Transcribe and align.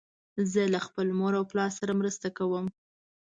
زه 0.51 0.61
له 0.73 0.79
خپل 0.87 1.07
مور 1.19 1.33
او 1.39 1.43
پلار 1.51 1.71
سره 1.79 1.91
مرسته 1.99 2.27
کوم. 2.37 2.65